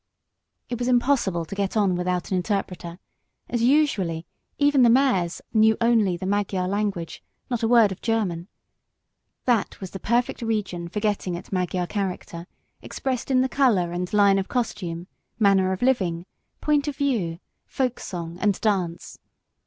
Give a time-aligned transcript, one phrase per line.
[0.67, 2.97] It was impossible to get on without an interpreter,
[3.47, 4.25] as usually
[4.57, 8.47] even the mayors knew only the Magyar language not a word of German.
[9.45, 12.47] That was the perfect region for getting at Magyar character
[12.81, 15.05] expressed in the colour and line of costume,
[15.37, 16.25] manner of living,
[16.61, 19.19] point of view, folk song and dance.